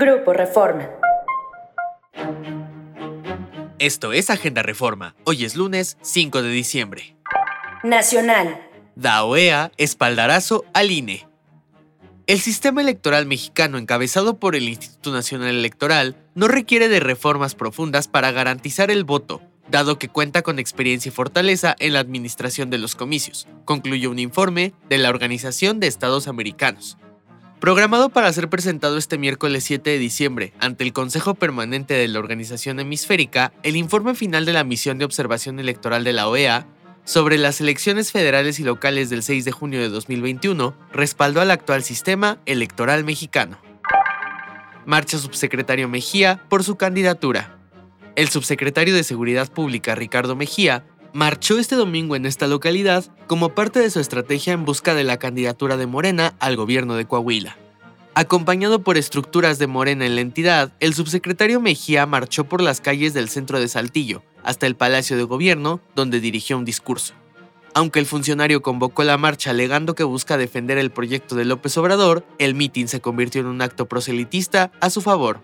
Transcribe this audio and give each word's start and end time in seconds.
Grupo 0.00 0.32
Reforma. 0.32 0.88
Esto 3.80 4.12
es 4.12 4.30
Agenda 4.30 4.62
Reforma. 4.62 5.16
Hoy 5.24 5.44
es 5.44 5.56
lunes 5.56 5.98
5 6.02 6.40
de 6.40 6.50
diciembre. 6.50 7.16
Nacional. 7.82 8.60
Da 8.94 9.24
OEA 9.24 9.72
espaldarazo 9.76 10.64
al 10.72 10.92
INE. 10.92 11.26
El 12.28 12.38
sistema 12.38 12.80
electoral 12.80 13.26
mexicano 13.26 13.76
encabezado 13.76 14.38
por 14.38 14.54
el 14.54 14.68
Instituto 14.68 15.10
Nacional 15.10 15.48
Electoral 15.48 16.14
no 16.36 16.46
requiere 16.46 16.88
de 16.88 17.00
reformas 17.00 17.56
profundas 17.56 18.06
para 18.06 18.30
garantizar 18.30 18.92
el 18.92 19.02
voto, 19.02 19.42
dado 19.68 19.98
que 19.98 20.08
cuenta 20.08 20.42
con 20.42 20.60
experiencia 20.60 21.08
y 21.08 21.12
fortaleza 21.12 21.74
en 21.80 21.94
la 21.94 21.98
administración 21.98 22.70
de 22.70 22.78
los 22.78 22.94
comicios, 22.94 23.48
concluyó 23.64 24.12
un 24.12 24.20
informe 24.20 24.74
de 24.88 24.98
la 24.98 25.08
Organización 25.08 25.80
de 25.80 25.88
Estados 25.88 26.28
Americanos. 26.28 26.98
Programado 27.60 28.08
para 28.08 28.32
ser 28.32 28.48
presentado 28.48 28.96
este 28.98 29.18
miércoles 29.18 29.64
7 29.64 29.90
de 29.90 29.98
diciembre 29.98 30.52
ante 30.60 30.84
el 30.84 30.92
Consejo 30.92 31.34
Permanente 31.34 31.94
de 31.94 32.06
la 32.06 32.20
Organización 32.20 32.78
Hemisférica, 32.78 33.52
el 33.64 33.74
informe 33.74 34.14
final 34.14 34.44
de 34.44 34.52
la 34.52 34.62
misión 34.62 34.98
de 34.98 35.04
observación 35.04 35.58
electoral 35.58 36.04
de 36.04 36.12
la 36.12 36.28
OEA 36.28 36.68
sobre 37.02 37.36
las 37.36 37.60
elecciones 37.60 38.12
federales 38.12 38.60
y 38.60 38.64
locales 38.64 39.10
del 39.10 39.24
6 39.24 39.44
de 39.44 39.50
junio 39.50 39.80
de 39.80 39.88
2021 39.88 40.72
respaldó 40.92 41.40
al 41.40 41.50
actual 41.50 41.82
sistema 41.82 42.38
electoral 42.46 43.02
mexicano. 43.02 43.58
Marcha 44.86 45.18
subsecretario 45.18 45.88
Mejía 45.88 46.40
por 46.48 46.62
su 46.62 46.76
candidatura. 46.76 47.58
El 48.14 48.28
subsecretario 48.28 48.94
de 48.94 49.02
Seguridad 49.02 49.50
Pública 49.50 49.96
Ricardo 49.96 50.36
Mejía 50.36 50.84
marchó 51.12 51.58
este 51.58 51.76
domingo 51.76 52.16
en 52.16 52.26
esta 52.26 52.46
localidad 52.46 53.04
como 53.26 53.50
parte 53.50 53.80
de 53.80 53.90
su 53.90 54.00
estrategia 54.00 54.52
en 54.52 54.64
busca 54.64 54.94
de 54.94 55.04
la 55.04 55.18
candidatura 55.18 55.76
de 55.76 55.86
Morena 55.86 56.34
al 56.40 56.56
gobierno 56.56 56.94
de 56.94 57.06
Coahuila. 57.06 57.56
Acompañado 58.14 58.82
por 58.82 58.96
estructuras 58.96 59.58
de 59.58 59.68
Morena 59.68 60.04
en 60.04 60.16
la 60.16 60.22
entidad, 60.22 60.72
el 60.80 60.94
subsecretario 60.94 61.60
Mejía 61.60 62.04
marchó 62.04 62.44
por 62.44 62.60
las 62.60 62.80
calles 62.80 63.14
del 63.14 63.28
centro 63.28 63.60
de 63.60 63.68
Saltillo, 63.68 64.22
hasta 64.42 64.66
el 64.66 64.74
Palacio 64.74 65.16
de 65.16 65.22
Gobierno, 65.22 65.80
donde 65.94 66.18
dirigió 66.18 66.58
un 66.58 66.64
discurso. 66.64 67.14
Aunque 67.74 68.00
el 68.00 68.06
funcionario 68.06 68.60
convocó 68.60 69.04
la 69.04 69.18
marcha 69.18 69.50
alegando 69.50 69.94
que 69.94 70.02
busca 70.02 70.36
defender 70.36 70.78
el 70.78 70.90
proyecto 70.90 71.36
de 71.36 71.44
López 71.44 71.76
Obrador, 71.78 72.26
el 72.38 72.54
mitin 72.54 72.88
se 72.88 73.00
convirtió 73.00 73.40
en 73.40 73.46
un 73.46 73.62
acto 73.62 73.86
proselitista 73.86 74.72
a 74.80 74.90
su 74.90 75.00
favor. 75.00 75.40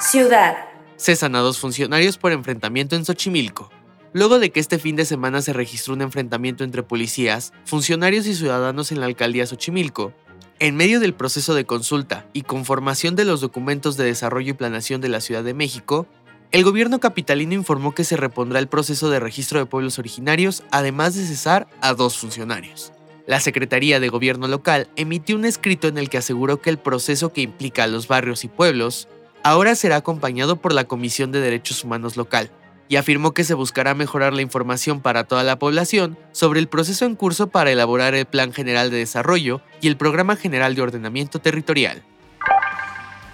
Ciudad. 0.00 0.56
Cesan 0.96 1.36
a 1.36 1.40
dos 1.40 1.60
funcionarios 1.60 2.18
por 2.18 2.32
enfrentamiento 2.32 2.96
en 2.96 3.04
Xochimilco. 3.04 3.70
Luego 4.16 4.38
de 4.38 4.48
que 4.48 4.60
este 4.60 4.78
fin 4.78 4.96
de 4.96 5.04
semana 5.04 5.42
se 5.42 5.52
registró 5.52 5.92
un 5.92 6.00
enfrentamiento 6.00 6.64
entre 6.64 6.82
policías, 6.82 7.52
funcionarios 7.66 8.26
y 8.26 8.34
ciudadanos 8.34 8.90
en 8.90 9.00
la 9.00 9.04
alcaldía 9.04 9.46
Xochimilco, 9.46 10.14
en 10.58 10.74
medio 10.74 11.00
del 11.00 11.12
proceso 11.12 11.52
de 11.52 11.66
consulta 11.66 12.24
y 12.32 12.40
conformación 12.40 13.14
de 13.14 13.26
los 13.26 13.42
documentos 13.42 13.98
de 13.98 14.04
desarrollo 14.04 14.52
y 14.52 14.54
planación 14.54 15.02
de 15.02 15.10
la 15.10 15.20
Ciudad 15.20 15.44
de 15.44 15.52
México, 15.52 16.06
el 16.50 16.64
gobierno 16.64 16.98
capitalino 16.98 17.52
informó 17.52 17.94
que 17.94 18.04
se 18.04 18.16
repondrá 18.16 18.58
el 18.58 18.68
proceso 18.68 19.10
de 19.10 19.20
registro 19.20 19.58
de 19.58 19.66
pueblos 19.66 19.98
originarios, 19.98 20.62
además 20.70 21.14
de 21.14 21.26
cesar 21.26 21.66
a 21.82 21.92
dos 21.92 22.16
funcionarios. 22.16 22.94
La 23.26 23.40
Secretaría 23.40 24.00
de 24.00 24.08
Gobierno 24.08 24.48
local 24.48 24.88
emitió 24.96 25.36
un 25.36 25.44
escrito 25.44 25.88
en 25.88 25.98
el 25.98 26.08
que 26.08 26.16
aseguró 26.16 26.62
que 26.62 26.70
el 26.70 26.78
proceso 26.78 27.34
que 27.34 27.42
implica 27.42 27.84
a 27.84 27.86
los 27.86 28.08
barrios 28.08 28.44
y 28.44 28.48
pueblos 28.48 29.08
ahora 29.42 29.74
será 29.74 29.96
acompañado 29.96 30.56
por 30.56 30.72
la 30.72 30.84
Comisión 30.84 31.32
de 31.32 31.40
Derechos 31.40 31.84
Humanos 31.84 32.16
local, 32.16 32.50
y 32.88 32.96
afirmó 32.96 33.32
que 33.32 33.44
se 33.44 33.54
buscará 33.54 33.94
mejorar 33.94 34.32
la 34.32 34.42
información 34.42 35.00
para 35.00 35.24
toda 35.24 35.42
la 35.42 35.58
población 35.58 36.18
sobre 36.32 36.60
el 36.60 36.68
proceso 36.68 37.04
en 37.04 37.16
curso 37.16 37.48
para 37.48 37.70
elaborar 37.70 38.14
el 38.14 38.26
Plan 38.26 38.52
General 38.52 38.90
de 38.90 38.98
Desarrollo 38.98 39.60
y 39.80 39.88
el 39.88 39.96
Programa 39.96 40.36
General 40.36 40.74
de 40.74 40.82
Ordenamiento 40.82 41.40
Territorial. 41.40 42.02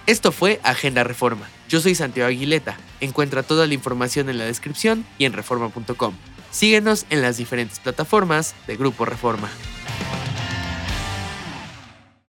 Esto 0.07 0.33
fue 0.33 0.61
Agenda 0.65 1.05
Reforma. 1.05 1.49
Yo 1.69 1.81
soy 1.81 1.95
Santiago 1.95 2.29
Aguileta. 2.29 2.77
Encuentra 3.01 3.43
toda 3.43 3.67
la 3.67 3.75
información 3.75 4.29
en 4.29 4.39
la 4.39 4.45
descripción 4.45 5.07
y 5.17 5.27
en 5.27 5.33
reforma.com. 5.33 6.15
Síguenos 6.51 7.07
en 7.09 7.23
las 7.23 7.37
diferentes 7.37 7.79
plataformas 7.79 8.55
de 8.67 8.77
Grupo 8.77 9.05
Reforma. 9.05 9.49